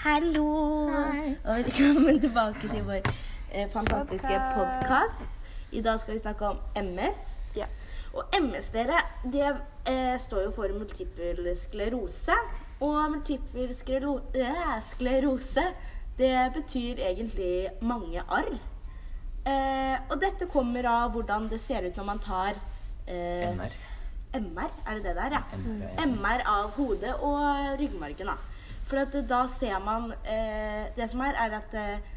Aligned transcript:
Hallo! 0.00 0.88
Hei. 0.88 1.36
Og 1.44 1.56
velkommen 1.56 2.20
tilbake 2.20 2.68
til 2.70 2.84
vår 2.86 3.02
eh, 3.52 3.66
fantastiske 3.68 4.38
podkast. 4.54 5.26
I 5.76 5.82
dag 5.84 6.00
skal 6.00 6.14
vi 6.14 6.20
snakke 6.22 6.46
om 6.46 6.62
MS. 6.76 7.18
Ja. 7.56 7.66
Og 8.16 8.24
MS, 8.40 8.70
dere, 8.72 9.02
det 9.32 9.50
eh, 9.92 10.16
står 10.20 10.46
jo 10.46 10.54
for 10.56 10.72
multiple 10.72 11.52
sklerose. 11.60 12.36
Og 12.80 13.10
multiple 13.12 13.66
eh, 13.68 14.72
sklerose, 14.88 15.66
det 16.18 16.32
betyr 16.54 17.04
egentlig 17.10 17.68
mange 17.82 18.24
arr. 18.24 18.56
Eh, 19.44 19.98
og 20.08 20.16
dette 20.24 20.48
kommer 20.48 20.88
av 20.88 21.12
hvordan 21.12 21.50
det 21.52 21.60
ser 21.60 21.84
ut 21.84 22.00
når 22.00 22.08
man 22.08 22.24
tar 22.24 22.54
eh, 23.04 23.52
MR. 23.52 23.76
MR, 24.32 24.72
er 24.86 24.94
det 24.94 25.04
det 25.04 25.14
der, 25.20 25.36
ja? 25.36 25.44
MR, 25.58 25.84
ja. 25.84 26.06
MR 26.06 26.46
av 26.46 26.72
hodet 26.80 27.14
og 27.20 27.76
ryggmargen. 27.84 28.32
da. 28.32 28.49
For 28.90 28.98
at 28.98 29.14
da 29.30 29.44
ser 29.46 29.78
man 29.84 30.10
eh, 30.26 30.88
Det 30.96 31.06
som 31.12 31.22
er, 31.22 31.36
er 31.38 31.54
at 31.60 31.74
eh, 31.78 32.08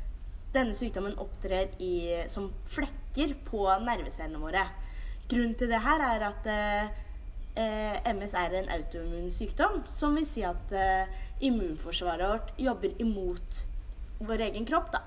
denne 0.54 0.74
sykdommen 0.78 1.16
opptrer 1.22 1.72
i, 1.82 1.94
som 2.30 2.52
flekker 2.74 3.36
på 3.46 3.66
nervecellene 3.82 4.42
våre. 4.42 4.68
Grunnen 5.30 5.56
til 5.58 5.72
det 5.72 5.80
her 5.82 6.02
er 6.06 6.26
at 6.28 6.50
eh, 6.50 6.92
eh, 7.58 8.14
MS 8.14 8.36
er 8.38 8.58
en 8.60 8.70
autoimmun 8.76 9.32
sykdom, 9.34 9.82
som 9.90 10.14
vil 10.18 10.28
si 10.30 10.44
at 10.46 10.74
eh, 10.78 11.10
immunforsvaret 11.42 12.30
vårt 12.30 12.54
jobber 12.62 12.94
imot 13.02 13.64
vår 14.20 14.46
egen 14.50 14.66
kropp. 14.70 14.94
da. 14.94 15.02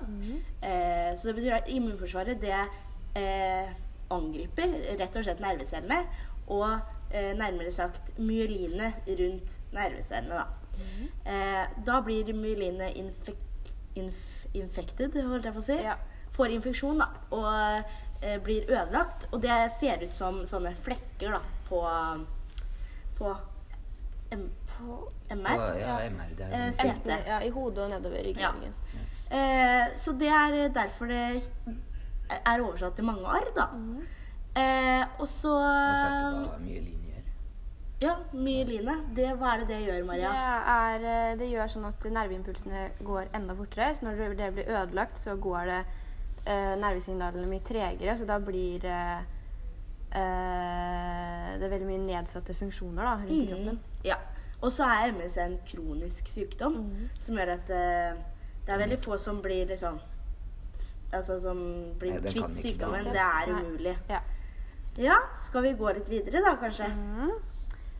Eh, 0.67 1.15
så 1.15 1.29
det 1.29 1.37
betyr 1.39 1.59
at 1.61 1.71
immunforsvaret 1.71 2.43
det 2.43 2.59
eh, 3.15 3.71
angriper 4.11 4.75
rett 4.99 5.15
og 5.15 5.23
slett 5.23 5.43
nervecellene, 5.43 6.03
og 6.47 6.79
eh, 7.11 7.33
nærmere 7.37 7.71
sagt 7.71 8.13
myelinet 8.19 8.93
rundt 9.07 9.59
nervecellene. 9.73 10.35
da. 10.35 10.47
Eh, 11.25 11.67
da 11.85 12.01
blir 12.01 12.33
myelinet 12.33 12.95
infek 12.95 13.71
inf 13.95 14.15
infected, 14.53 15.13
holdt 15.27 15.45
jeg 15.45 15.53
på 15.53 15.59
å 15.59 15.65
si. 15.65 15.75
Ja. 15.83 15.95
Får 16.37 16.51
infeksjon 16.53 16.99
da, 17.01 17.07
og 17.31 17.83
eh, 18.21 18.37
blir 18.41 18.63
ødelagt. 18.69 19.27
Og 19.33 19.41
det 19.41 19.57
ser 19.79 20.03
ut 20.05 20.13
som 20.13 20.43
sånne 20.49 20.71
flekker 20.85 21.31
da, 21.35 21.41
på, 21.69 21.81
på, 23.17 23.35
M 24.31 24.49
på 24.77 24.97
MR. 25.33 25.57
Og, 25.57 25.79
ja, 25.81 25.97
MR. 26.09 26.31
Det 26.37 26.45
er 26.47 26.53
Eh, 26.67 26.71
sånn- 26.77 26.91
Enten 26.93 27.27
ja, 27.27 27.39
i 27.41 27.49
hodet 27.49 27.83
og 27.85 27.89
nedover 27.89 28.23
ryggmargen. 28.23 28.73
Eh, 29.31 29.95
så 29.97 30.13
det 30.17 30.27
er 30.31 30.69
derfor 30.69 31.07
det 31.07 31.43
er 32.29 32.61
oversatt 32.61 32.95
til 32.95 33.05
mange 33.05 33.25
arr, 33.27 33.49
da. 33.55 33.67
Eh, 34.57 35.03
og 35.19 35.27
så 35.27 35.53
Og 35.53 35.97
så 35.97 36.05
er 36.05 36.15
ikke 36.17 36.45
hva 36.47 36.59
mye 36.65 36.81
line. 36.81 36.97
Ja. 38.01 38.13
Det, 39.17 39.29
hva 39.39 39.53
er 39.53 39.63
det 39.63 39.67
det 39.71 39.79
gjør, 39.85 40.01
Det, 40.01 40.05
Maria? 40.05 40.33
er, 40.73 41.07
eh, 41.13 41.37
det 41.39 41.49
gjør 41.49 41.71
sånn 41.73 41.87
at 41.89 42.09
nerveimpulsene 42.13 42.83
går 43.01 43.31
enda 43.33 43.55
fortere. 43.57 43.95
Så 43.95 44.05
når 44.05 44.35
det 44.37 44.51
blir 44.53 44.69
ødelagt, 44.69 45.17
så 45.17 45.35
går 45.35 45.65
det 45.65 45.81
eh, 46.45 46.75
nervesignalene 46.77 47.49
mye 47.49 47.65
tregere. 47.65 48.17
Så 48.17 48.25
da 48.29 48.39
blir 48.39 48.85
eh, 48.85 49.21
eh, 50.13 51.59
det 51.59 51.69
veldig 51.71 51.89
mye 51.89 52.03
nedsatte 52.05 52.53
funksjoner 52.57 53.03
da, 53.03 53.15
rundt 53.21 53.31
i 53.31 53.47
kroppen. 53.47 53.79
Mhm. 53.79 54.03
Ja. 54.05 54.19
Og 54.61 54.71
så 54.73 54.87
er 54.89 55.11
MS 55.13 55.37
en 55.37 55.59
kronisk 55.67 56.27
sykdom 56.27 56.79
mm. 56.81 57.09
som 57.21 57.37
gjør 57.37 57.51
at 57.59 57.69
eh, 57.69 58.21
det 58.65 58.73
er 58.73 58.79
veldig 58.81 58.97
få 59.03 59.17
som 59.21 59.41
blir 59.41 59.67
liksom 59.69 59.99
Altså 61.13 61.37
som 61.39 61.59
blir 61.99 62.17
Nei, 62.19 62.31
kvitt 62.33 62.57
sykdommen. 62.59 63.05
Det 63.15 63.21
er 63.23 63.47
umulig. 63.47 63.93
Ja. 64.09 64.17
Ja, 64.97 65.17
skal 65.45 65.63
vi 65.63 65.73
gå 65.77 65.91
litt 65.93 66.09
videre 66.09 66.41
da, 66.41 66.55
kanskje? 66.57 66.87
Mm. 66.89 67.31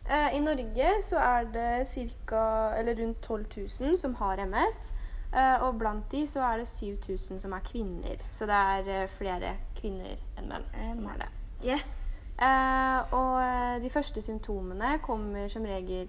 Eh, 0.08 0.34
I 0.36 0.40
Norge 0.40 0.88
så 1.04 1.18
er 1.20 1.44
det 1.52 1.88
cirka, 1.90 2.40
eller 2.78 2.94
rundt 2.98 3.20
12 3.22 3.44
000 3.80 3.96
som 4.00 4.14
har 4.18 4.40
MS. 4.46 4.90
eh, 5.32 5.62
og 5.62 5.78
blant 5.78 6.10
de 6.12 6.22
så 6.26 6.40
er 6.40 6.58
det 6.62 6.68
7000 6.68 7.40
som 7.40 7.52
er 7.52 7.60
kvinner. 7.60 8.16
Så 8.32 8.46
det 8.48 8.54
er 8.54 8.88
eh, 9.02 9.08
flere 9.08 9.54
kvinner 9.76 10.16
enn 10.38 10.48
menn 10.48 10.64
som 10.94 11.06
har 11.06 11.18
det. 11.20 11.28
Yes. 11.64 12.04
Eh, 12.40 13.14
og 13.14 13.34
eh, 13.42 13.82
de 13.82 13.90
første 13.90 14.22
symptomene 14.22 14.98
kommer 15.02 15.48
som 15.52 15.62
regel 15.66 16.08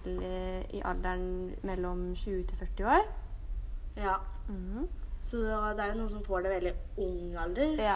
i 0.72 0.82
alderen 0.86 1.56
mellom 1.64 2.14
20 2.16 2.46
til 2.48 2.58
40 2.58 2.86
år. 2.96 3.10
Ja. 3.98 4.16
Mm. 4.48 4.88
Så 5.24 5.38
det 5.44 5.84
er 5.84 5.92
jo 5.92 6.00
noen 6.00 6.10
som 6.16 6.24
får 6.26 6.42
det 6.48 6.52
veldig 6.56 6.74
ung 6.98 7.36
alder, 7.38 7.76
Ja. 7.84 7.96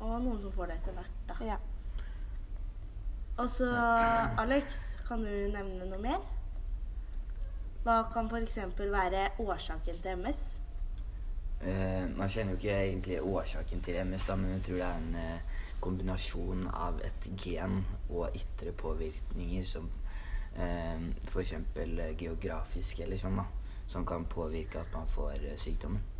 og 0.00 0.22
noen 0.24 0.40
som 0.42 0.52
får 0.52 0.66
det 0.72 0.74
etter 0.80 0.92
hvert. 0.96 1.20
da. 1.28 1.34
ja. 1.44 1.56
Og 3.42 3.50
så, 3.50 3.66
Alex, 4.38 4.98
kan 5.08 5.18
du 5.18 5.30
nevne 5.50 5.88
noe 5.90 5.98
mer? 5.98 6.20
Hva 7.82 7.96
kan 8.14 8.28
f.eks. 8.30 8.58
være 8.78 9.22
årsaken 9.42 9.98
til 10.04 10.20
MS? 10.20 10.42
Uh, 11.62 12.06
man 12.14 12.30
kjenner 12.30 12.54
jo 12.54 12.60
ikke 12.60 12.76
egentlig 12.76 13.18
årsaken 13.22 13.82
til 13.82 13.98
MS, 14.06 14.28
da, 14.28 14.36
men 14.38 14.52
jeg 14.52 14.62
tror 14.68 14.78
det 14.78 14.86
er 14.86 15.00
en 15.00 15.18
uh, 15.18 15.58
kombinasjon 15.82 16.68
av 16.70 17.02
et 17.02 17.28
gen 17.42 17.80
og 18.10 18.38
ytre 18.38 18.76
påvirkninger 18.78 19.66
som 19.66 19.90
uh, 20.54 21.02
f.eks. 21.26 21.58
geografisk 22.22 23.02
eller 23.02 23.18
sånn, 23.18 23.42
da, 23.42 23.74
som 23.90 24.06
kan 24.06 24.30
påvirke 24.30 24.86
at 24.86 24.94
man 24.94 25.10
får 25.10 25.42
uh, 25.48 25.58
sykdommen. 25.58 26.11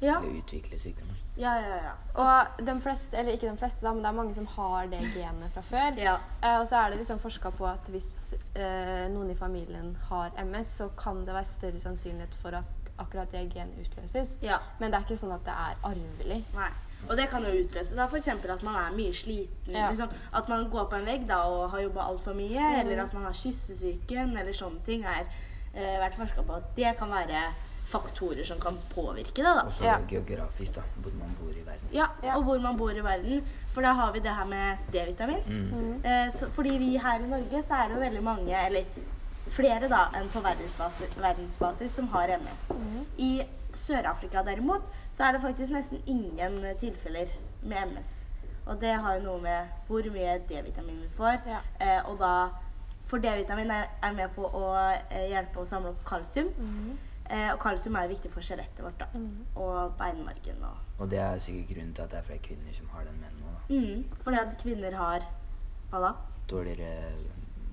Ja, 0.00 0.18
utvikle 0.24 0.78
sykdommen. 0.80 1.16
ja, 1.36 1.54
ja. 1.60 1.76
ja. 1.84 1.92
Og 2.14 2.64
de 2.66 2.74
fleste, 2.80 3.16
eller 3.16 3.32
ikke 3.32 3.50
de 3.50 3.56
fleste, 3.60 3.84
da, 3.84 3.92
men 3.92 4.02
det 4.04 4.08
er 4.08 4.16
mange 4.16 4.34
som 4.34 4.46
har 4.46 4.86
det 4.92 5.00
genet 5.14 5.52
fra 5.54 5.62
før. 5.62 5.96
ja. 6.00 6.16
Eh, 6.42 6.58
og 6.60 6.68
så 6.68 6.76
er 6.76 6.90
det 6.90 6.98
liksom 7.02 7.18
forska 7.20 7.50
på 7.50 7.66
at 7.68 7.88
hvis 7.92 8.12
eh, 8.54 9.06
noen 9.12 9.30
i 9.30 9.36
familien 9.38 9.96
har 10.08 10.30
MS, 10.44 10.76
så 10.82 10.88
kan 10.98 11.24
det 11.26 11.34
være 11.34 11.44
større 11.44 11.80
sannsynlighet 11.80 12.34
for 12.42 12.56
at 12.56 12.92
akkurat 13.00 13.32
det 13.32 13.50
genet 13.54 13.78
utløses. 13.80 14.36
ja. 14.42 14.58
Men 14.78 14.90
det 14.90 14.98
er 14.98 15.04
ikke 15.08 15.20
sånn 15.20 15.36
at 15.36 15.44
det 15.44 15.56
er 15.56 15.84
arvelig. 15.88 16.44
Nei. 16.54 16.70
Og 17.08 17.16
det 17.16 17.30
kan 17.32 17.44
jo 17.44 17.52
utløse 17.62 17.96
da 17.96 18.04
f.eks. 18.04 18.28
at 18.28 18.62
man 18.62 18.76
er 18.76 18.90
mye 18.92 19.14
sliten. 19.16 19.72
Ja. 19.72 19.88
Liksom, 19.88 20.10
at 20.36 20.48
man 20.52 20.66
går 20.70 20.84
på 20.90 20.98
en 20.98 21.06
vegg 21.08 21.24
da 21.28 21.38
og 21.48 21.70
har 21.72 21.80
jobba 21.86 22.08
altfor 22.10 22.36
mye, 22.36 22.66
eller 22.80 23.04
at 23.06 23.14
man 23.16 23.24
har 23.24 23.36
kyssesyken, 23.40 24.36
eller 24.36 24.52
sånne 24.52 24.84
ting, 24.84 25.06
er 25.08 25.24
eh, 25.72 25.96
vært 26.02 26.18
forska 26.20 26.44
på 26.44 26.58
at 26.60 26.68
det 26.76 26.92
kan 26.98 27.12
være 27.12 27.46
faktorer 27.90 28.44
som 28.46 28.60
kan 28.60 28.78
påvirke 28.94 29.34
det. 29.42 29.44
da. 29.44 29.60
Og 29.66 29.72
så 29.72 29.84
Ja. 29.84 29.96
geografisk, 30.08 30.74
da, 30.74 30.82
hvor 31.02 31.12
man 31.18 31.36
bor 31.40 31.50
i 31.50 31.64
verden. 31.66 31.88
Ja, 31.92 32.06
Ja. 32.22 32.36
og 32.36 32.44
hvor 32.44 32.58
man 32.60 32.76
bor 32.78 32.90
i 32.90 33.00
verden. 33.04 33.44
For 33.74 33.80
da 33.82 33.92
har 33.92 34.12
vi 34.12 34.18
det 34.20 34.34
her 34.34 34.44
med 34.44 34.76
D-vitamin. 34.92 35.42
Mm. 35.46 36.04
Eh, 36.04 36.32
så, 36.32 36.48
fordi 36.50 36.76
vi 36.78 36.96
her 36.98 37.18
i 37.20 37.26
Norge 37.28 37.62
så 37.62 37.74
er 37.74 37.88
det 37.88 37.94
jo 37.94 38.00
veldig 38.00 38.22
mange, 38.22 38.66
eller 38.66 38.84
flere 39.50 39.88
da, 39.88 40.04
enn 40.20 40.28
på 40.28 40.40
verdensbasis, 40.42 41.16
verdensbasis 41.18 41.90
som 41.94 42.08
har 42.08 42.28
MS. 42.28 42.70
I 43.18 43.42
Sør-Afrika 43.74 44.42
derimot 44.44 44.82
så 45.10 45.24
er 45.28 45.32
det 45.32 45.40
faktisk 45.42 45.72
nesten 45.72 46.02
ingen 46.06 46.64
tilfeller 46.80 47.26
med 47.62 47.76
MS. 47.88 48.22
Og 48.66 48.80
det 48.80 48.94
har 48.94 49.14
jo 49.14 49.20
noe 49.22 49.40
med 49.40 49.66
hvor 49.88 50.02
mye 50.12 50.38
D-vitamin 50.48 51.00
vi 51.02 51.08
får. 51.16 51.40
Ja. 51.46 51.58
Eh, 51.80 52.10
og 52.10 52.18
da 52.18 52.48
For 53.10 53.18
D-vitamin 53.18 53.70
er, 53.70 53.84
er 54.02 54.12
med 54.12 54.28
på 54.36 54.42
å 54.54 54.92
eh, 55.10 55.28
hjelpe 55.30 55.56
å 55.60 55.64
samle 55.66 55.88
opp 55.88 56.04
kalsium. 56.06 56.48
Eh, 57.30 57.52
og 57.52 57.60
kalsium 57.62 57.94
er 57.96 58.08
viktig 58.10 58.30
for 58.32 58.40
skjelettet 58.42 58.80
vårt 58.82 58.98
da. 58.98 59.06
og 59.54 59.92
beinmargen. 59.98 60.62
og 60.66 60.76
Og 61.04 61.10
det 61.10 61.18
er 61.18 61.38
sikkert 61.38 61.68
grunnen 61.76 61.94
til 61.94 62.02
at 62.02 62.10
det 62.10 62.18
er 62.18 62.22
flere 62.26 62.38
kvinner 62.42 62.72
som 62.74 62.88
har 62.88 63.04
den 63.04 63.20
menn 63.20 63.36
nå. 63.38 63.46
da. 63.46 63.74
Mm, 63.74 64.04
fordi 64.24 64.36
at 64.40 64.56
kvinner 64.62 64.96
har 64.98 65.20
hva 65.92 66.00
da? 66.00 66.12
Dårligere 66.50 67.12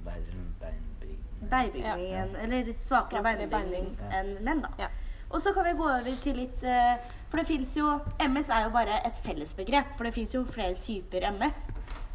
beinbygning. 0.06 1.50
Beinbygning 1.50 2.10
Ja. 2.12 2.24
enn- 2.26 2.36
eller 2.44 2.64
svakere 2.74 2.78
Svakere 2.78 3.24
beinbygning 3.24 3.98
enn 4.12 4.44
menn. 4.44 4.62
da. 4.62 4.70
Ja. 4.80 4.88
Og 5.32 5.42
så 5.42 5.54
kan 5.54 5.64
vi 5.66 5.72
gå 5.74 5.84
over 5.84 6.16
til 6.24 6.36
litt 6.36 6.64
eh, 6.64 6.98
For 7.30 7.38
det 7.38 7.48
fins 7.48 7.76
jo 7.76 8.00
MS 8.20 8.50
er 8.50 8.64
jo 8.64 8.70
bare 8.70 9.06
et 9.06 9.14
fellesbegrep, 9.24 9.86
for 9.98 10.04
det 10.06 10.14
fins 10.14 10.34
jo 10.34 10.46
flere 10.46 10.76
typer 10.76 11.26
MS. 11.32 11.58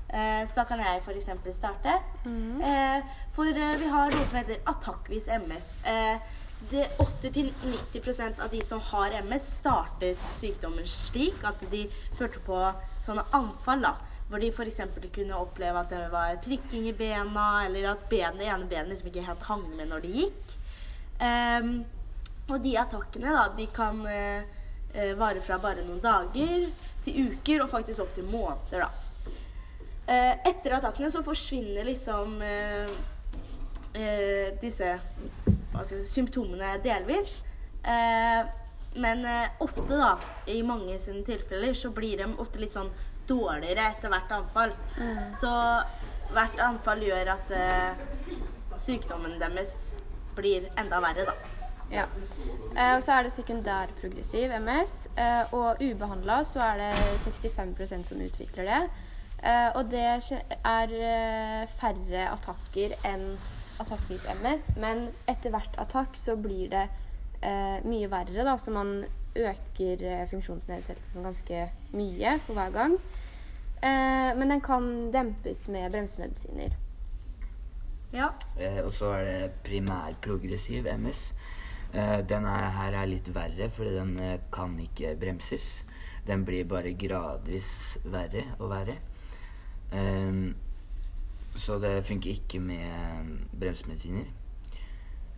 Eh, 0.09 0.45
så 0.47 0.55
da 0.55 0.65
kan 0.65 0.79
jeg 0.79 1.03
f.eks. 1.03 1.29
starte. 1.57 1.99
Eh, 2.27 3.03
for 3.33 3.45
eh, 3.45 3.77
vi 3.79 3.89
har 3.89 4.11
noe 4.11 4.25
som 4.27 4.37
heter 4.39 4.57
attakkvis 4.67 5.29
MS. 5.29 5.77
Eh, 6.62 6.71
det 6.71 6.89
80-90% 6.99 8.41
av 8.41 8.50
de 8.50 8.64
som 8.64 8.81
har 8.81 9.11
MS, 9.11 9.59
startet 9.61 10.19
sykdommen 10.41 10.87
slik 10.87 11.44
at 11.44 11.61
de 11.70 11.87
førte 12.19 12.41
på 12.47 12.73
sånne 13.06 13.25
anfall. 13.32 13.82
da, 13.82 13.97
Hvor 14.29 14.38
de 14.38 14.49
f.eks. 14.49 14.81
kunne 15.12 15.37
oppleve 15.37 15.79
at 15.79 15.91
det 15.91 16.09
var 16.11 16.37
prikking 16.44 16.88
i 16.88 16.93
bena, 16.93 17.64
eller 17.67 17.93
at 17.93 18.09
ben, 18.09 18.41
ene 18.41 18.67
benet 18.67 18.88
liksom 18.88 19.09
ikke 19.09 19.26
helt 19.26 19.43
hang 19.43 19.76
med 19.76 19.88
når 19.88 20.00
de 20.00 20.09
gikk. 20.09 20.55
Um, 21.23 21.85
og 22.49 22.62
de 22.62 22.79
attakkene 22.79 23.31
da, 23.31 23.44
de 23.56 23.67
kan 23.70 24.00
eh, 24.06 25.12
vare 25.17 25.41
fra 25.41 25.59
bare 25.62 25.85
noen 25.85 26.00
dager 26.03 26.67
til 27.05 27.29
uker, 27.29 27.62
og 27.62 27.70
faktisk 27.70 28.00
opp 28.03 28.14
til 28.14 28.25
måneder. 28.25 28.87
da. 28.87 28.91
Uh, 30.03 30.35
etter 30.49 30.75
attakkene 30.75 31.12
så 31.12 31.23
forsvinner 31.23 31.85
liksom 31.87 32.41
uh, 32.43 32.91
disse 34.61 34.97
si, 35.89 36.03
symptomene 36.09 36.77
delvis. 36.85 37.37
Eh, 37.83 38.43
men 39.03 39.25
eh, 39.25 39.57
ofte, 39.65 39.87
da, 39.89 40.17
i 40.47 40.61
mange 40.67 40.99
sine 41.01 41.25
tilfeller, 41.27 41.75
så 41.75 41.91
blir 41.95 42.21
de 42.21 42.29
ofte 42.43 42.61
litt 42.61 42.75
sånn 42.75 42.93
dårligere 43.29 43.89
etter 43.95 44.13
hvert 44.13 44.33
anfall. 44.37 44.75
Så 45.41 45.53
hvert 46.33 46.61
anfall 46.61 47.03
gjør 47.07 47.33
at 47.37 47.53
eh, 47.57 48.05
sykdommen 48.81 49.39
deres 49.41 49.95
blir 50.37 50.69
enda 50.81 51.01
verre, 51.05 51.27
da. 51.29 51.37
Ja. 51.93 52.07
Eh, 52.73 52.95
og 52.97 53.03
så 53.05 53.19
er 53.19 53.27
det 53.27 53.33
sekundærprogressiv 53.35 54.53
MS, 54.63 54.95
eh, 55.21 55.53
og 55.53 55.83
ubehandla 55.83 56.41
så 56.49 56.63
er 56.71 56.81
det 56.81 56.93
65% 57.27 58.09
som 58.09 58.23
utvikler 58.25 58.69
det. 58.71 58.83
Eh, 59.43 59.69
og 59.77 59.91
det 59.93 60.07
er 60.07 60.95
eh, 60.97 61.63
færre 61.77 62.29
attakker 62.31 62.97
enn 63.09 63.27
attakkvis 63.81 64.27
MS, 64.43 64.71
men 64.83 65.09
etter 65.31 65.55
hvert 65.55 65.77
attakk 65.81 66.17
så 66.19 66.37
blir 66.37 66.69
det 66.73 66.87
eh, 67.41 67.79
mye 67.89 68.11
verre, 68.13 68.45
da, 68.47 68.57
så 68.59 68.75
man 68.75 69.03
øker 69.33 70.05
eh, 70.05 70.25
funksjonsnedsettelsen 70.31 71.25
ganske 71.25 71.67
mye 71.97 72.39
for 72.45 72.59
hver 72.59 72.73
gang. 72.75 72.97
Eh, 73.83 74.31
men 74.39 74.53
den 74.53 74.61
kan 74.65 74.89
dempes 75.13 75.67
med 75.73 75.91
bremsemedisiner. 75.93 76.77
Ja. 78.13 78.29
Eh, 78.61 78.85
og 78.85 78.93
så 78.93 79.15
er 79.17 79.25
det 79.25 79.51
primærprogressiv 79.65 80.87
MS. 80.99 81.33
Eh, 81.95 82.19
den 82.29 82.45
er, 82.49 82.69
her 82.77 82.99
er 83.01 83.09
litt 83.09 83.29
verre, 83.35 83.71
fordi 83.73 83.95
den 83.97 84.13
eh, 84.21 84.39
kan 84.53 84.77
ikke 84.81 85.17
bremses. 85.21 85.85
Den 86.27 86.45
blir 86.47 86.69
bare 86.69 86.93
gradvis 86.95 87.99
verre 88.05 88.45
og 88.59 88.71
verre. 88.71 88.99
Eh, 89.93 90.53
så 91.56 91.78
det 91.78 92.04
funker 92.04 92.31
ikke 92.31 92.60
med 92.60 93.49
bremsemedisiner. 93.60 94.25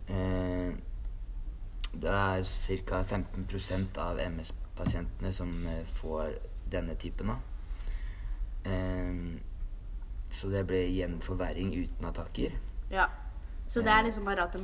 Eh, 0.07 0.73
det 1.95 2.11
er 2.11 2.43
ca. 2.85 3.01
15% 3.03 3.97
av 3.97 4.19
MS-pasientene 4.19 5.33
som 5.33 5.67
eh, 5.67 5.85
får 5.99 6.31
denne 6.71 6.95
typen 6.95 7.29
av. 7.29 7.37
Eh, 8.65 9.13
så 10.31 10.49
det 10.49 10.65
blir 10.67 10.87
jevn 10.89 11.21
forverring 11.21 11.73
uten 11.83 12.05
attakker. 12.09 12.51
ja. 12.91 13.05
Så 13.67 13.81
det 13.81 13.89
er 13.89 14.01
liksom 14.05 14.25
bare 14.25 14.43
at 14.43 14.55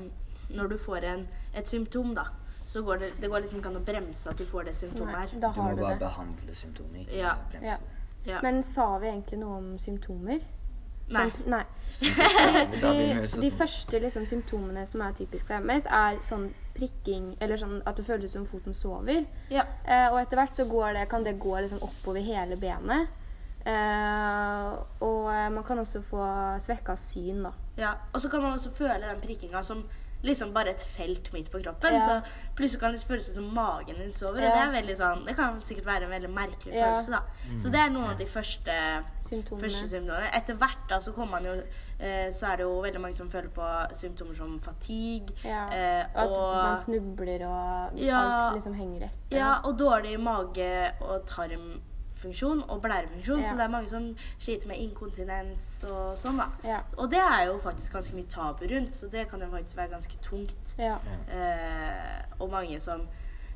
når 0.54 0.68
du 0.68 0.78
får 0.78 0.96
en, 1.10 1.28
et 1.58 1.70
symptom, 1.70 2.12
da, 2.16 2.22
så 2.68 2.82
går 2.86 2.96
det, 3.02 3.08
det 3.22 3.30
går 3.32 3.40
liksom 3.42 3.58
ikke 3.60 3.70
an 3.72 3.80
å 3.80 3.86
bremse 3.86 4.30
at 4.30 4.38
du 4.38 4.46
får 4.46 4.64
det 4.68 4.76
symptomet 4.78 5.16
her. 5.16 5.28
Du 5.32 5.62
må 5.62 5.72
du 5.72 5.82
bare 5.82 5.94
det. 5.96 6.00
behandle 6.00 6.56
symptomer, 6.56 7.00
ikke 7.00 7.18
Ja. 7.18 7.34
bremse 7.50 7.66
Ja. 7.68 7.78
det. 8.24 8.32
Ja. 8.32 8.40
Men 8.44 8.62
sa 8.64 8.98
vi 9.00 9.08
egentlig 9.08 9.40
noe 9.40 9.58
om 9.58 9.78
symptomer? 9.80 10.40
Nei. 11.10 11.30
Sånn, 11.30 11.52
nei. 11.52 11.64
Da 12.82 12.92
begynner 12.94 13.22
vi 13.22 13.28
De, 13.28 13.42
de 13.44 13.52
første 13.54 14.00
liksom, 14.02 14.26
symptomene 14.30 14.86
som 14.90 15.04
er 15.06 15.16
typisk 15.18 15.48
for 15.50 15.62
MS, 15.62 15.86
er 15.86 16.20
sånn 16.26 16.50
prikking, 16.76 17.34
eller 17.44 17.60
sånn 17.62 17.82
at 17.86 18.00
det 18.00 18.06
føles 18.08 18.34
som 18.34 18.46
foten 18.50 18.74
sover. 18.74 19.26
Ja. 19.54 19.66
Eh, 19.86 20.08
og 20.10 20.22
etter 20.22 20.40
hvert 20.40 20.58
så 20.58 20.66
går 20.70 20.96
det, 20.98 21.10
kan 21.12 21.26
det 21.28 21.38
gå 21.42 21.58
liksom 21.60 21.84
oppover 21.86 22.24
hele 22.26 22.58
benet. 22.62 23.12
Eh, 23.62 24.70
og 25.06 25.28
eh, 25.30 25.50
man 25.54 25.66
kan 25.68 25.82
også 25.84 26.02
få 26.06 26.24
svekka 26.64 26.96
syn, 26.98 27.44
da. 27.46 27.52
Ja, 27.78 27.92
og 28.14 28.22
så 28.24 28.32
kan 28.32 28.42
man 28.42 28.58
også 28.58 28.74
føle 28.78 29.02
den 29.04 29.22
prikkinga 29.22 29.62
som 29.66 29.84
liksom 30.24 30.54
bare 30.54 30.70
et 30.70 30.82
felt 30.98 31.32
midt 31.34 31.50
på 31.52 31.62
kroppen. 31.64 31.94
Ja. 31.94 32.06
Så 32.06 32.22
plutselig 32.56 32.80
kan 32.80 32.92
det 32.94 33.02
føles 33.08 33.26
som 33.34 33.44
magen 33.54 33.96
din 33.98 34.14
sover. 34.14 34.38
Og 34.38 34.42
det 34.42 34.98
sånn 35.00 35.26
Det 35.26 35.36
kan 35.36 35.62
sikkert 35.62 35.86
være 35.86 36.04
en 36.04 36.12
veldig 36.12 36.30
merkelig 36.30 36.74
Ja. 36.76 36.86
følelse, 36.86 37.12
da. 37.12 37.22
Så 37.60 37.72
det 37.72 37.80
er 37.80 37.90
noen 37.90 38.10
av 38.12 38.18
de 38.18 38.26
første, 38.26 38.76
Symptomene. 39.22 39.62
første 39.70 39.90
symptomene. 39.90 40.30
Etter 40.36 40.54
hvert 40.56 40.90
da 40.90 41.00
så 41.00 41.12
kommer 41.14 41.32
man 41.42 41.46
jo 41.46 41.62
eh, 42.04 42.32
Så 42.34 42.46
er 42.52 42.56
det 42.58 42.64
jo 42.66 42.82
veldig 42.82 43.00
mange 43.02 43.16
som 43.16 43.30
føler 43.30 43.50
på 43.50 43.96
symptomer 43.96 44.36
som 44.36 44.60
fatigue. 44.60 45.30
Ja. 45.44 45.68
eh, 45.70 46.06
At 46.16 46.28
og 46.30 46.56
man 46.56 46.78
snubler 46.78 47.46
og 47.48 47.98
Ja. 48.00 48.18
alt 48.50 48.56
liksom 48.56 48.74
henger 48.74 49.04
etter. 49.06 49.38
Ja, 49.38 49.60
og 49.64 49.78
dårlig 49.78 50.20
mage- 50.20 50.92
og 51.02 51.26
tarmfunksjon 52.22 52.64
og 52.70 52.82
blærefunksjon. 52.82 53.40
Ja. 53.40 53.50
Så 53.50 53.56
det 53.56 53.64
er 53.64 53.68
mange 53.68 53.90
som 53.90 54.18
sliter 54.40 54.68
med 54.68 54.78
inkontinens 54.78 55.84
og 55.84 56.18
sånn, 56.18 56.38
da. 56.38 56.48
Ja. 56.64 56.80
Og 56.98 57.10
det 57.12 57.20
er 57.20 57.46
jo 57.50 57.58
faktisk 57.64 57.94
ganske 57.94 58.16
mye 58.16 58.30
tabu 58.30 58.66
rundt, 58.70 58.96
så 58.96 59.08
det 59.12 59.28
kan 59.30 59.42
jo 59.42 59.50
faktisk 59.52 59.78
være 59.78 59.94
ganske 59.96 60.18
tungt. 60.24 60.76
Ja. 60.78 60.98
Eh, 61.32 62.22
og 62.40 62.52
mange 62.52 62.80
som 62.80 63.08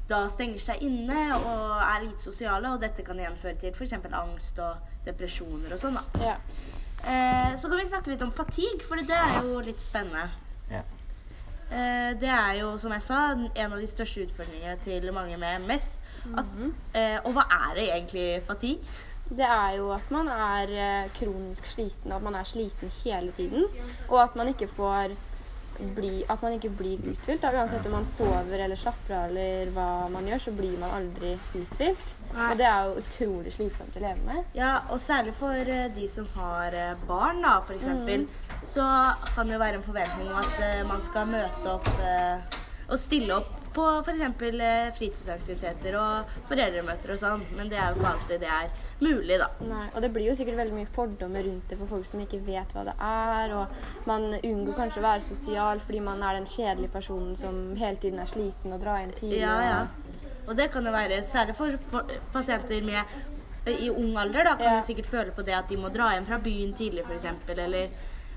da 0.10 0.28
stenger 0.30 0.62
seg 0.62 0.82
inne 0.86 1.36
og 1.36 1.82
er 1.82 2.04
lite 2.04 2.22
sosiale, 2.22 2.70
og 2.70 2.82
dette 2.82 3.04
kan 3.04 3.20
igjen 3.20 3.38
føre 3.42 3.56
til 3.58 3.74
f.eks. 3.74 3.94
angst 4.14 4.60
og 4.60 4.76
depresjoner 5.06 5.74
og 5.74 5.80
sånn, 5.82 5.98
da. 5.98 6.26
ja. 6.32 6.40
Eh, 7.06 7.56
så 7.60 7.70
kan 7.70 7.78
vi 7.78 7.88
snakke 7.88 8.10
litt 8.10 8.22
om 8.26 8.32
fatigue, 8.34 8.82
for 8.88 8.98
det 8.98 9.14
er 9.14 9.42
jo 9.46 9.60
litt 9.62 9.82
spennende. 9.82 10.30
Ja. 10.72 10.82
Eh, 11.70 12.14
det 12.22 12.30
er 12.30 12.54
jo, 12.62 12.78
som 12.82 12.94
jeg 12.94 13.04
sa, 13.06 13.20
en 13.36 13.74
av 13.74 13.78
de 13.82 13.90
største 13.90 14.26
utfordringene 14.26 14.78
til 14.86 15.12
mange 15.14 15.38
med 15.38 15.68
MS. 15.68 15.92
At, 16.38 16.56
eh, 16.94 17.18
og 17.24 17.36
hva 17.36 17.46
er 17.52 17.76
det 17.78 17.90
egentlig 17.90 18.30
fatigue? 18.48 18.96
Det 19.26 19.46
er 19.46 19.78
jo 19.80 19.90
at 19.90 20.12
man 20.14 20.28
er 20.30 20.70
eh, 20.70 21.08
kronisk 21.18 21.66
sliten, 21.66 22.12
at 22.14 22.22
man 22.22 22.36
er 22.38 22.46
sliten 22.46 22.92
hele 23.04 23.32
tiden. 23.32 23.66
Og 24.10 24.20
at 24.24 24.36
man 24.36 24.52
ikke 24.52 24.68
får 24.68 25.16
bli, 25.96 26.24
at 26.30 26.44
man 26.44 26.54
ikke 26.54 26.70
blir 26.70 27.02
uthvilt. 27.10 27.42
da. 27.42 27.50
Uansett 27.52 27.86
om 27.86 27.92
man 27.98 28.06
sover 28.06 28.62
eller 28.64 28.78
slapper 28.80 29.16
av 29.18 29.26
eller 29.32 29.74
hva 29.76 29.88
man 30.14 30.30
gjør, 30.30 30.44
så 30.46 30.54
blir 30.56 30.78
man 30.80 30.94
aldri 30.94 31.34
uthvilt. 31.58 32.16
Og 32.36 32.58
det 32.62 32.70
er 32.70 32.86
jo 32.86 33.02
utrolig 33.02 33.56
slitsomt 33.58 33.98
å 33.98 34.06
leve 34.06 34.22
med. 34.30 34.46
Ja, 34.56 34.76
og 34.94 35.02
særlig 35.02 35.34
for 35.42 35.58
eh, 35.58 35.90
de 35.98 36.08
som 36.12 36.30
har 36.38 36.78
eh, 36.78 36.94
barn, 37.10 37.42
da, 37.42 37.58
for 37.66 37.74
eksempel, 37.76 38.28
så 38.66 38.86
kan 39.34 39.50
det 39.50 39.58
jo 39.58 39.66
være 39.66 39.82
en 39.82 39.90
forventning 39.90 40.30
om 40.30 40.38
at 40.38 40.88
man 40.88 41.04
skal 41.06 41.28
møte 41.30 41.76
opp 41.76 41.90
og 42.86 43.00
stille 43.02 43.34
opp 43.42 43.65
på 43.76 43.86
f.eks. 44.02 44.22
Uh, 44.24 44.94
fritidsaktiviteter 44.98 45.98
og 46.00 46.32
foreldremøter 46.50 47.14
og 47.16 47.20
sånn, 47.22 47.44
men 47.58 47.70
det 47.72 47.78
er 47.82 47.92
jo 47.94 48.00
ikke 48.00 48.12
alltid 48.14 48.44
det 48.46 48.50
er 48.56 48.70
mulig, 49.04 49.38
da. 49.42 49.50
Nei, 49.68 49.84
og 49.92 50.02
det 50.06 50.10
blir 50.16 50.30
jo 50.30 50.36
sikkert 50.40 50.58
veldig 50.62 50.78
mye 50.78 50.90
fordommer 50.96 51.44
rundt 51.46 51.70
det 51.70 51.78
for 51.82 51.92
folk 51.92 52.08
som 52.08 52.24
ikke 52.24 52.40
vet 52.48 52.72
hva 52.76 52.86
det 52.88 52.96
er. 53.04 53.54
Og 53.60 54.08
man 54.10 54.28
unngår 54.40 54.78
kanskje 54.80 55.02
å 55.04 55.08
være 55.10 55.26
sosial 55.28 55.84
fordi 55.84 56.02
man 56.08 56.24
er 56.24 56.40
den 56.40 56.48
kjedelige 56.50 56.94
personen 56.96 57.36
som 57.40 57.60
hele 57.80 58.00
tiden 58.02 58.24
er 58.24 58.32
sliten 58.32 58.74
og 58.76 58.82
drar 58.86 59.04
inn 59.04 59.12
tidlig. 59.16 59.42
Ja, 59.44 59.58
ja. 59.68 59.80
Og 60.46 60.56
det 60.60 60.70
kan 60.72 60.86
jo 60.86 60.92
være 60.94 61.24
særlig 61.26 61.56
for, 61.58 61.76
for 61.92 62.12
pasienter 62.34 62.84
med 62.86 63.16
i 63.66 63.88
ung 63.90 64.12
alder, 64.22 64.44
da, 64.46 64.56
kan 64.60 64.66
Ja. 64.76 64.80
du 64.80 64.86
sikkert 64.86 65.08
føle 65.10 65.32
på 65.34 65.42
det 65.44 65.56
at 65.58 65.70
de 65.72 65.78
må 65.82 65.90
dra 65.90 66.12
hjem 66.14 66.28
fra 66.28 66.38
byen 66.38 66.74
tidlig, 66.78 67.02
f.eks. 67.10 67.50
Eller 67.58 67.90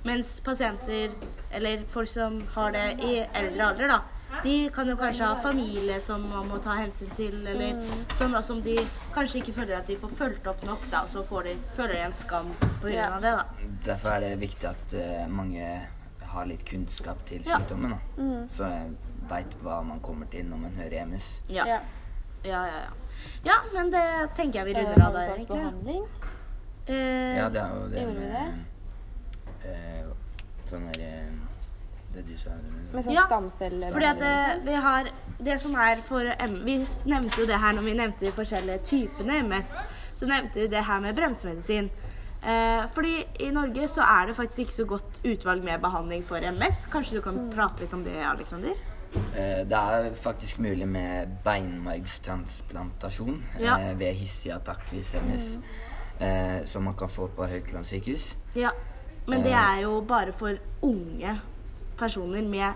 mens 0.08 0.40
pasienter, 0.40 1.12
eller 1.52 1.82
folk 1.92 2.08
som 2.08 2.38
har 2.54 2.72
det 2.72 2.86
i 3.04 3.18
eldre 3.36 3.66
alder, 3.66 3.88
da, 3.92 3.98
de 4.42 4.70
kan 4.74 4.88
jo 4.88 4.96
kanskje 4.96 5.24
ha 5.26 5.34
familie 5.42 6.00
som 6.00 6.22
man 6.30 6.48
må 6.48 6.58
ta 6.62 6.76
hensyn 6.78 7.10
til, 7.16 7.46
eller 7.46 7.82
sånn 8.18 8.32
da, 8.32 8.40
som 8.42 8.62
de 8.62 8.76
kanskje 9.14 9.40
ikke 9.42 9.52
føler 9.60 9.78
at 9.78 9.86
de 9.86 9.96
får 9.96 10.08
fulgt 10.18 10.46
opp 10.46 10.62
nok, 10.66 10.84
da, 10.90 11.02
og 11.02 11.08
så 11.14 11.22
får 11.28 11.42
de, 11.48 11.54
føler 11.76 11.94
de 11.94 12.00
en 12.06 12.12
skam 12.12 12.50
på 12.60 12.86
grunn 12.86 12.92
Ja. 12.94 13.10
av 13.16 13.22
det, 13.22 13.32
da. 13.36 13.44
Derfor 13.84 14.08
er 14.16 14.20
det 14.20 14.40
viktig 14.40 14.68
at 14.68 14.94
uh, 14.94 15.26
mange 15.28 15.68
har 16.28 16.46
litt 16.46 16.64
kunnskap 16.68 17.24
til 17.26 17.42
Ja. 17.46 17.58
sykdommen. 17.58 17.90
Da. 17.90 17.98
Så 18.52 18.64
jeg 18.64 18.96
veit 19.30 19.54
hva 19.62 19.82
man 19.84 20.00
kommer 20.00 20.26
til 20.30 20.44
når 20.44 20.56
man 20.66 20.70
hører 20.76 21.02
MS. 21.06 21.40
Ja. 21.48 21.64
Ja. 21.66 21.80
Ja, 22.44 22.60
ja, 22.66 22.78
ja. 22.84 22.90
Ja, 23.44 23.54
men 23.74 23.90
det 23.90 24.30
tenker 24.36 24.60
jeg 24.60 24.66
vi 24.66 24.72
Eh, 24.80 24.84
runder 24.86 25.06
av 25.06 25.12
der, 25.12 25.28
egentlig. 25.34 25.48
behandling. 25.48 26.04
Eh, 26.86 27.36
Ja, 27.36 27.48
det 27.48 27.60
er 27.60 27.74
jo 27.74 27.88
det 27.88 28.02
Gjorde 28.02 28.20
vi 28.20 28.28
det? 28.32 28.64
eh, 29.64 30.04
sånn 30.70 30.86
der 30.92 31.00
eh, 31.02 31.32
Det 32.14 32.22
du 32.26 32.36
sa. 32.38 32.50
Med 32.92 33.04
sånn 33.04 33.12
Ja. 33.14 33.26
Fordi 33.92 34.04
at 34.06 34.18
det, 34.18 34.62
vi 34.64 34.72
har 34.74 35.10
Det 35.38 35.60
som 35.60 35.74
er 35.74 36.00
for 36.02 36.20
Vi 36.64 36.78
nevnte 37.06 37.38
jo 37.40 37.46
det 37.46 37.58
her 37.60 37.72
når 37.72 37.82
vi 37.84 37.92
nevnte 37.94 38.20
de 38.26 38.32
forskjellige 38.32 38.78
typene 38.84 39.38
MS. 39.44 39.76
Så 40.14 40.26
nevnte 40.26 40.54
vi 40.54 40.66
det 40.66 40.84
her 40.84 41.00
med 41.00 41.14
bremsemedisin. 41.16 41.90
Eh, 42.42 42.86
fordi 42.94 43.24
i 43.40 43.50
Norge 43.50 43.88
så 43.88 44.00
er 44.02 44.26
det 44.26 44.36
faktisk 44.36 44.58
ikke 44.58 44.72
så 44.72 44.84
godt 44.86 45.20
utvalg 45.24 45.62
med 45.64 45.80
behandling 45.80 46.24
for 46.24 46.36
MS. 46.38 46.86
Kanskje 46.90 47.14
du 47.16 47.20
kan 47.20 47.34
Mm. 47.34 47.50
prate 47.54 47.80
litt 47.80 47.92
om 47.94 48.04
det, 48.04 48.16
Aleksander? 48.24 48.74
Eh, 49.36 49.64
Det 49.64 49.72
er 49.72 50.10
faktisk 50.14 50.58
mulig 50.58 50.88
med 50.88 51.28
beinmargstransplantasjon 51.44 53.42
Ja. 53.60 53.76
eh, 53.78 53.94
ved 53.98 54.14
hissig 54.14 54.50
attakkvis 54.52 55.14
MS, 55.14 55.58
eh, 56.20 56.64
som 56.64 56.84
man 56.84 56.94
kan 56.94 57.08
få 57.08 57.28
på 57.28 57.46
Haukeland 57.46 57.84
sykehus. 57.86 58.34
Ja. 58.54 58.70
Men 59.26 59.42
det 59.42 59.52
Eh. 59.52 59.76
er 59.78 59.80
jo 59.82 60.00
bare 60.00 60.32
for 60.32 60.56
unge 60.82 61.40
personer 61.98 62.42
med 62.42 62.72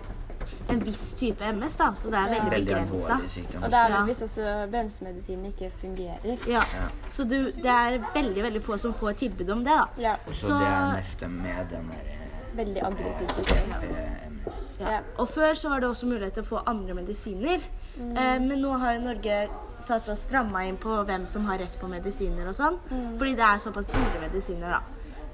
en 0.69 0.79
viss 0.83 1.13
type 1.19 1.43
MS, 1.53 1.75
da. 1.79 1.91
Så 1.95 2.09
det 2.11 2.19
er 2.19 2.29
veldig 2.33 2.51
Veldig 2.51 2.75
begrensa. 2.75 3.17
Og 3.61 3.69
det 3.71 3.79
er 3.79 3.91
vel 3.93 4.05
hvis 4.09 4.21
også 4.25 4.47
bremsemedisinen 4.71 5.45
ikke 5.51 5.69
fungerer. 5.81 6.37
Ja. 6.47 6.63
Ja. 6.75 6.87
Så 7.09 7.23
du, 7.23 7.37
det 7.51 7.65
er 7.71 7.97
veldig, 8.13 8.43
veldig 8.43 8.61
få 8.63 8.77
som 8.77 8.93
får 8.93 9.15
tilbud 9.23 9.49
om 9.55 9.63
det, 9.63 9.71
da. 9.79 9.85
Ja. 10.01 10.15
Så, 10.31 10.47
Så- 10.47 10.59
det 10.59 10.67
er 10.67 10.93
mest 10.95 11.21
med 11.21 11.69
den 11.71 11.89
der 11.93 12.19
Veldig 12.55 12.83
aggressiv 12.85 13.27
sykdom. 13.33 13.57
eh, 13.81 14.19
Ja. 14.79 14.91
Ja. 14.91 14.99
Og 15.17 15.27
før 15.29 15.53
så 15.55 15.69
var 15.69 15.79
det 15.79 15.89
også 15.89 16.05
mulighet 16.05 16.33
til 16.33 16.43
å 16.43 16.45
få 16.45 16.63
andre 16.67 16.93
medisiner. 16.93 17.61
Mm. 17.97 18.17
Eh, 18.17 18.39
men 18.39 18.59
nå 18.61 18.77
har 18.79 18.93
jo 18.93 19.01
Norge 19.01 19.47
tatt 19.87 20.09
og 20.09 20.17
stramma 20.17 20.65
inn 20.67 20.77
på 20.77 21.05
hvem 21.05 21.25
som 21.27 21.45
har 21.45 21.57
rett 21.57 21.79
på 21.79 21.87
medisiner 21.89 22.47
og 22.47 22.55
sånn. 22.55 22.77
Mm. 22.91 23.17
Fordi 23.17 23.35
det 23.35 23.43
er 23.47 23.57
såpass 23.59 23.85
dyre 23.85 24.21
medisiner, 24.21 24.69
da. 24.69 24.79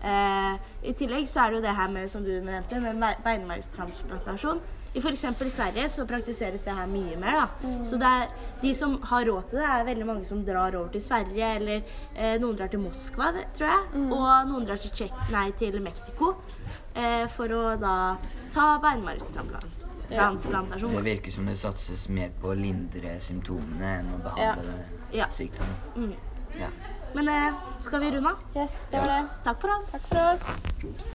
Eh, 0.04 0.58
I 0.90 0.94
tillegg 0.96 1.28
så 1.28 1.42
er 1.46 1.50
det 1.52 1.58
jo 1.60 1.62
det 1.68 1.76
her 1.76 1.90
med, 1.92 2.10
som 2.12 2.24
du 2.24 2.32
nevnte, 2.40 2.80
med 2.80 3.24
beinmargstransplantasjon. 3.24 4.62
I 4.96 5.00
f.eks. 5.00 5.22
Sverige 5.54 5.84
så 5.94 6.06
praktiseres 6.10 6.64
det 6.66 6.74
her 6.74 6.88
mye 6.90 7.18
mer. 7.22 7.36
da. 7.44 7.68
Mm. 7.68 7.86
Så 7.86 7.98
det 8.02 8.08
er, 8.10 8.32
de 8.62 8.72
som 8.76 8.96
har 9.06 9.26
råd 9.28 9.44
til 9.52 9.60
det, 9.60 9.68
er 9.70 9.84
veldig 9.86 10.06
mange 10.08 10.26
som 10.26 10.40
drar 10.46 10.74
over 10.80 10.88
til 10.96 11.02
Sverige. 11.06 11.52
Eller 11.60 11.82
eh, 12.16 12.40
noen 12.42 12.58
drar 12.58 12.72
til 12.74 12.80
Moskva, 12.82 13.30
tror 13.58 13.68
jeg. 13.70 13.84
Mm. 13.94 14.08
Og 14.18 14.48
noen 14.50 14.66
drar 14.66 14.82
til, 14.82 14.90
Tjek 14.98 15.14
nei, 15.32 15.52
til 15.60 15.78
Mexico 15.86 16.32
eh, 16.96 17.28
for 17.36 17.54
å 17.54 17.76
da 17.78 17.94
ta 18.56 18.80
beinmargstransplantasjon. 18.82 19.86
transplantasjon. 20.10 20.96
Det 20.98 21.06
virker 21.06 21.32
som 21.38 21.46
det 21.46 21.58
satses 21.62 22.08
mer 22.10 22.32
på 22.42 22.50
å 22.50 22.58
lindre 22.58 23.20
symptomene 23.22 24.00
enn 24.00 24.10
å 24.16 24.24
behandle 24.26 24.80
Ja. 25.14 25.28
sykdommen. 25.38 25.78
Mm. 25.96 26.16
Ja. 26.58 26.70
Men 27.14 27.28
eh, 27.28 27.54
skal 27.82 28.00
vi 28.00 28.12
runde 28.12 28.30
av? 28.30 28.36
Yes, 28.56 28.88
det 28.92 28.98
var 28.98 29.08
det. 29.08 29.30
Takk 29.44 29.62
for 29.62 29.74
oss. 29.74 29.92
Takk 29.92 30.02
for 30.02 30.34
oss. 30.34 31.06